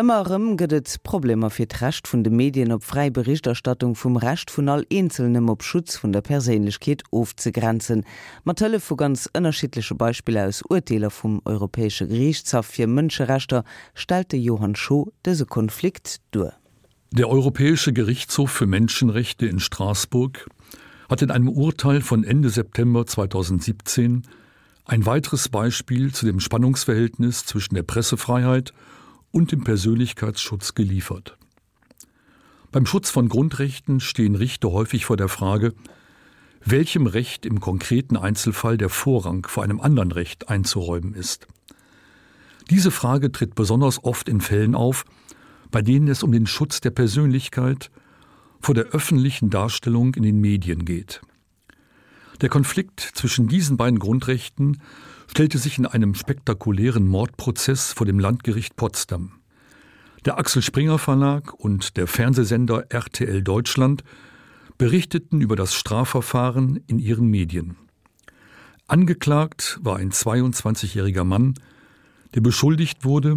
[0.00, 4.86] Immerem gëtt Probleme fir d'recht vun de Medien op frei Berichterstattung vum Recht vun all
[4.88, 8.06] Einzelnem op Schutz vun der Perélechkeet ofzegrenzen.
[8.44, 15.12] Matelle vu ganz ënnerschiliche Beispiele aus Urteiller vum Europäesche Gerichtshof fir Mënscherechter stellte Johann Scho
[15.26, 16.48] dese Konflikt du.
[17.12, 20.48] Der Europäische Gerichtshof für Menschenrechte in Straßburg
[21.10, 24.22] hat in einem Urteil von Ende September 2017
[24.86, 28.99] ein weiteres Beispiel zu dem Spannungsverhältnis zwischen der Pressefreiheit und
[29.32, 31.36] und dem Persönlichkeitsschutz geliefert.
[32.72, 35.74] Beim Schutz von Grundrechten stehen Richter häufig vor der Frage,
[36.64, 41.48] welchem Recht im konkreten Einzelfall der Vorrang vor einem anderen Recht einzuräumen ist.
[42.70, 45.04] Diese Frage tritt besonders oft in Fällen auf,
[45.70, 47.90] bei denen es um den Schutz der Persönlichkeit
[48.60, 51.22] vor der öffentlichen Darstellung in den Medien geht.
[52.40, 54.80] Der Konflikt zwischen diesen beiden Grundrechten
[55.26, 59.32] stellte sich in einem spektakulären Mordprozess vor dem Landgericht Potsdam.
[60.24, 64.04] Der Axel Springer Verlag und der Fernsehsender RTL Deutschland
[64.78, 67.76] berichteten über das Strafverfahren in ihren Medien.
[68.86, 71.54] Angeklagt war ein 22-jähriger Mann,
[72.34, 73.36] der beschuldigt wurde,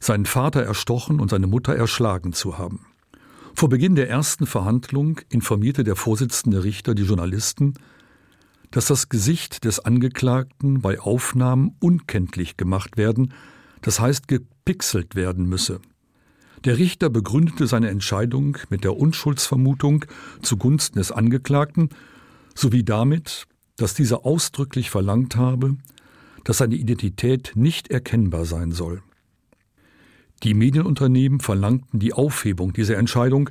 [0.00, 2.86] seinen Vater erstochen und seine Mutter erschlagen zu haben.
[3.54, 7.74] Vor Beginn der ersten Verhandlung informierte der Vorsitzende Richter die Journalisten,
[8.70, 13.32] dass das Gesicht des Angeklagten bei Aufnahmen unkenntlich gemacht werden,
[13.82, 15.80] das heißt gepixelt werden müsse.
[16.64, 20.06] Der Richter begründete seine Entscheidung mit der Unschuldsvermutung
[20.40, 21.90] zugunsten des Angeklagten
[22.54, 25.76] sowie damit, dass dieser ausdrücklich verlangt habe,
[26.44, 29.02] dass seine Identität nicht erkennbar sein soll.
[30.42, 33.50] Die Medienunternehmen verlangten die Aufhebung dieser Entscheidung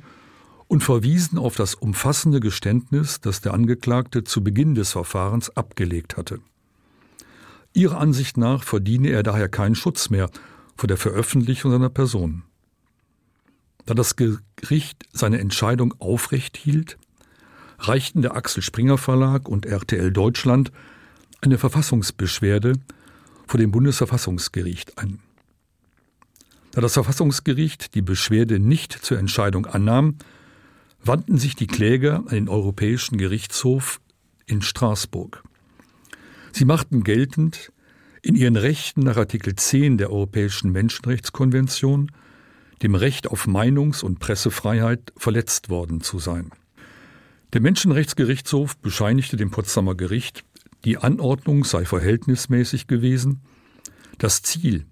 [0.74, 6.40] und verwiesen auf das umfassende Geständnis, das der Angeklagte zu Beginn des Verfahrens abgelegt hatte.
[7.74, 10.30] Ihrer Ansicht nach verdiene er daher keinen Schutz mehr
[10.76, 12.42] vor der Veröffentlichung seiner Person.
[13.86, 16.98] Da das Gericht seine Entscheidung aufrecht hielt,
[17.78, 20.72] reichten der Axel Springer Verlag und RTL Deutschland
[21.40, 22.72] eine Verfassungsbeschwerde
[23.46, 25.20] vor dem Bundesverfassungsgericht ein.
[26.72, 30.16] Da das Verfassungsgericht die Beschwerde nicht zur Entscheidung annahm,
[31.04, 34.00] wandten sich die Kläger an den Europäischen Gerichtshof
[34.46, 35.42] in Straßburg.
[36.52, 37.72] Sie machten geltend,
[38.22, 42.10] in ihren Rechten nach Artikel 10 der Europäischen Menschenrechtskonvention
[42.82, 46.50] dem Recht auf Meinungs- und Pressefreiheit verletzt worden zu sein.
[47.52, 50.44] Der Menschenrechtsgerichtshof bescheinigte dem Potsdamer Gericht,
[50.84, 53.40] die Anordnung sei verhältnismäßig gewesen,
[54.18, 54.86] das Ziel,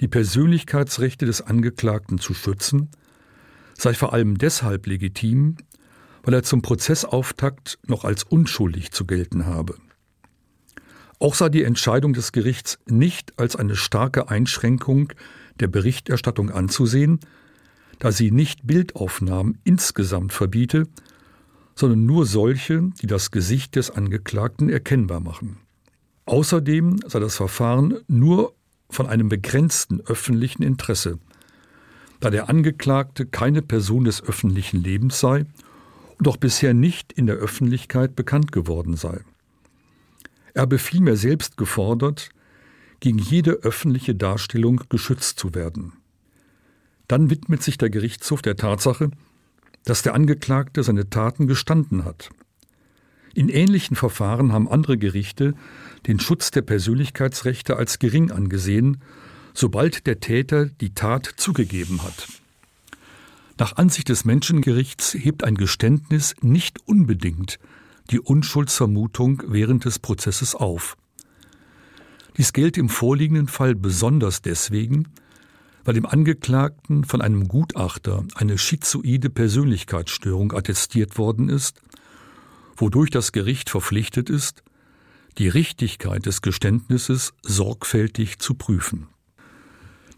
[0.00, 2.90] die Persönlichkeitsrechte des Angeklagten zu schützen,
[3.76, 5.56] sei vor allem deshalb legitim,
[6.22, 9.76] weil er zum Prozessauftakt noch als unschuldig zu gelten habe.
[11.18, 15.12] Auch sei die Entscheidung des Gerichts nicht als eine starke Einschränkung
[15.60, 17.20] der Berichterstattung anzusehen,
[17.98, 20.88] da sie nicht Bildaufnahmen insgesamt verbiete,
[21.74, 25.58] sondern nur solche, die das Gesicht des Angeklagten erkennbar machen.
[26.26, 28.54] Außerdem sei das Verfahren nur
[28.90, 31.18] von einem begrenzten öffentlichen Interesse,
[32.22, 35.44] da der Angeklagte keine Person des öffentlichen Lebens sei
[36.18, 39.22] und auch bisher nicht in der Öffentlichkeit bekannt geworden sei.
[40.54, 42.30] Er befiel mir selbst gefordert,
[43.00, 45.94] gegen jede öffentliche Darstellung geschützt zu werden.
[47.08, 49.10] Dann widmet sich der Gerichtshof der Tatsache,
[49.84, 52.30] dass der Angeklagte seine Taten gestanden hat.
[53.34, 55.54] In ähnlichen Verfahren haben andere Gerichte
[56.06, 58.98] den Schutz der Persönlichkeitsrechte als gering angesehen,
[59.54, 62.28] sobald der Täter die Tat zugegeben hat.
[63.58, 67.58] Nach Ansicht des Menschengerichts hebt ein Geständnis nicht unbedingt
[68.10, 70.96] die Unschuldsvermutung während des Prozesses auf.
[72.36, 75.08] Dies gilt im vorliegenden Fall besonders deswegen,
[75.84, 81.80] weil dem Angeklagten von einem Gutachter eine schizoide Persönlichkeitsstörung attestiert worden ist,
[82.76, 84.62] wodurch das Gericht verpflichtet ist,
[85.38, 89.08] die Richtigkeit des Geständnisses sorgfältig zu prüfen.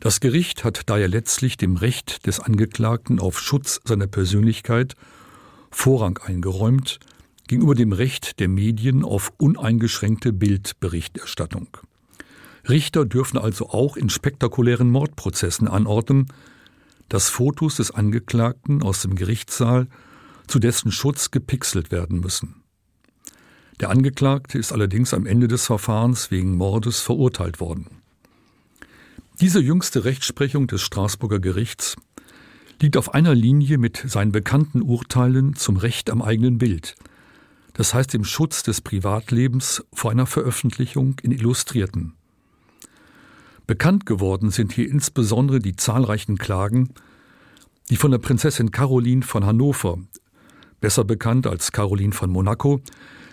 [0.00, 4.94] Das Gericht hat daher letztlich dem Recht des Angeklagten auf Schutz seiner Persönlichkeit
[5.70, 7.00] Vorrang eingeräumt
[7.49, 11.69] gegenüber dem Recht der Medien auf uneingeschränkte Bildberichterstattung.
[12.69, 16.29] Richter dürfen also auch in spektakulären Mordprozessen anordnen,
[17.08, 19.88] dass Fotos des Angeklagten aus dem Gerichtssaal
[20.47, 22.62] zu dessen Schutz gepixelt werden müssen.
[23.81, 27.87] Der Angeklagte ist allerdings am Ende des Verfahrens wegen Mordes verurteilt worden.
[29.40, 31.96] Diese jüngste Rechtsprechung des Straßburger Gerichts
[32.81, 36.94] liegt auf einer Linie mit seinen bekannten Urteilen zum Recht am eigenen Bild,
[37.72, 42.14] das heißt im Schutz des Privatlebens vor einer Veröffentlichung in Illustrierten.
[43.66, 46.90] Bekannt geworden sind hier insbesondere die zahlreichen Klagen,
[47.90, 49.98] die von der Prinzessin Caroline von Hannover,
[50.80, 52.80] besser bekannt als Caroline von Monaco,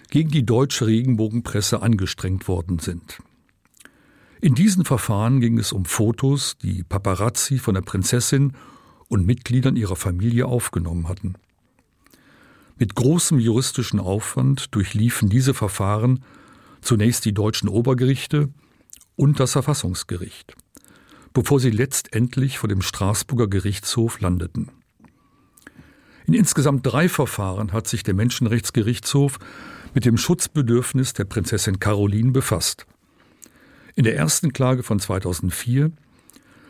[0.10, 3.20] gegen die deutsche Regenbogenpresse angestrengt worden sind.
[4.44, 8.54] In diesen Verfahren ging es um Fotos, die Paparazzi von der Prinzessin
[9.08, 11.36] und Mitgliedern ihrer Familie aufgenommen hatten.
[12.80, 16.24] Mit großem juristischen Aufwand durchliefen diese Verfahren
[16.82, 18.50] zunächst die deutschen Obergerichte
[19.16, 20.56] und das Verfassungsgericht,
[21.34, 24.72] bevor sie letztendlich vor dem Straßburger Gerichtshof landeten.
[26.26, 29.38] In insgesamt drei Verfahren hat sich der Menschenrechtsgerichtshof
[29.94, 32.88] mit dem Schutzbedürfnis der Prinzessin Caroline befasst.
[33.96, 35.92] In der ersten Klage von 2004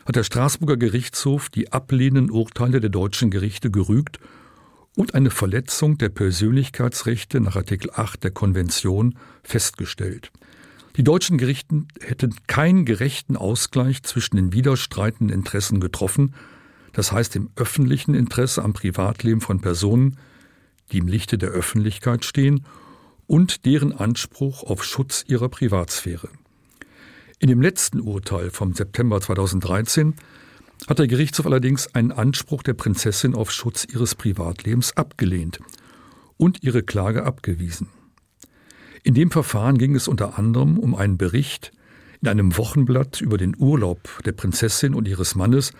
[0.06, 4.18] hat der Straßburger Gerichtshof die ablehnenden Urteile der deutschen Gerichte gerügt
[4.96, 10.32] und eine Verletzung der Persönlichkeitsrechte nach Artikel 8 der Konvention festgestellt.
[10.96, 16.34] Die deutschen Gerichten hätten keinen gerechten Ausgleich zwischen den widerstreitenden Interessen getroffen,
[16.92, 20.18] das heißt im öffentlichen Interesse am Privatleben von Personen,
[20.90, 22.66] die im Lichte der Öffentlichkeit stehen
[23.26, 26.28] und deren Anspruch auf Schutz ihrer Privatsphäre.
[27.42, 30.14] In dem letzten Urteil vom September 2013
[30.86, 35.58] hat der Gerichtshof allerdings einen Anspruch der Prinzessin auf Schutz ihres Privatlebens abgelehnt
[36.36, 37.88] und ihre Klage abgewiesen.
[39.02, 41.72] In dem Verfahren ging es unter anderem um einen Bericht
[42.20, 45.72] in einem Wochenblatt über den Urlaub der Prinzessin und ihres Mannes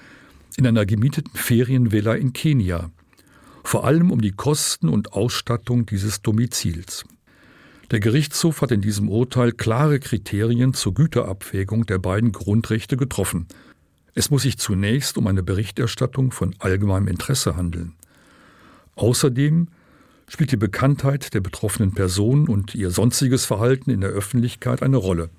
[0.57, 2.91] in einer gemieteten Ferienvilla in Kenia,
[3.63, 7.05] vor allem um die Kosten und Ausstattung dieses Domizils.
[7.93, 13.47] Der Gerichtshof hat in diesem Urteil klare Kriterien zur Güterabwägung der beiden Grundrechte getroffen,
[14.15, 17.95] es muss sich zunächst um eine Berichterstattung von allgemeinem Interesse handeln.
[18.95, 19.69] Außerdem
[20.29, 25.31] spielt die Bekanntheit der betroffenen Person und ihr sonstiges Verhalten in der Öffentlichkeit eine Rolle.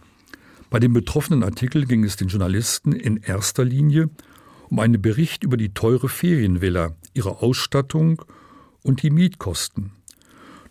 [0.72, 4.10] Bei dem betroffenen Artikel ging es den Journalisten in erster Linie
[4.70, 8.24] um einen Bericht über die teure Ferienvilla, ihre Ausstattung
[8.82, 9.92] und die Mietkosten.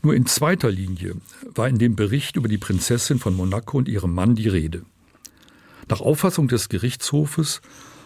[0.03, 1.15] Nur in zweiter Linie
[1.55, 4.85] war in dem Bericht über die Prinzessin von Monaco und ihrem Mann die Rede.
[5.89, 7.61] Nach Auffassung des Gerichtshofes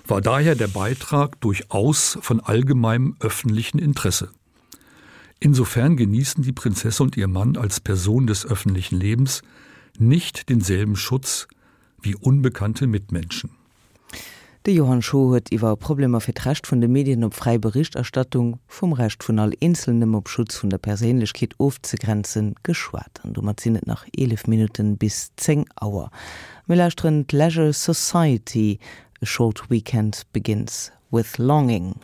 [0.06, 4.30] war daher der Beitrag durchaus von allgemeinem öffentlichen Interesse.
[5.40, 9.42] Insofern genießen die Prinzesse und ihr Mann als Person des öffentlichen Lebens
[9.98, 11.48] nicht denselben Schutz
[12.00, 13.50] wie unbekannte Mitmenschen.
[14.66, 16.34] De Johann Scho huet iwwer Probleme fir
[16.66, 20.80] vun de Medien op frei Berichterstattung vum Recht vun all inselnem op Schutz vun der
[20.82, 26.10] Perélechkeet ofzegrenzen geschwaart an du mat sinnet nach 11 Minuten bis 10 Auer.
[26.66, 28.80] Milllerstrend Leisure Society,
[29.22, 31.94] a short weekend begins with longing.